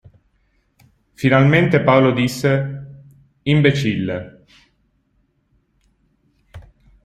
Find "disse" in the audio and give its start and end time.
2.11-2.49